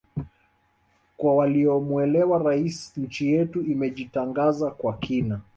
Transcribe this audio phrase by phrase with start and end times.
[1.17, 5.41] Kwa waliomuelewa Rais nchi yetu imejitangaza kwa kina